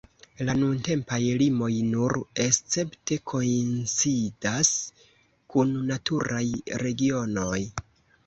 La 0.45 0.53
nuntempaj 0.59 1.17
limoj 1.41 1.67
nur 1.89 2.15
escepte 2.45 3.17
koincidas 3.33 4.71
kun 5.57 5.77
naturaj 5.91 6.45
regionoj. 6.85 7.57